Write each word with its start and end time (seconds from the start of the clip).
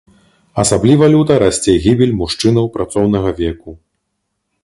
Асабліва 0.61 1.09
люта 1.15 1.33
расце 1.43 1.75
гібель 1.83 2.17
мужчынаў 2.23 2.65
працоўнага 2.77 3.29
веку. 3.43 3.71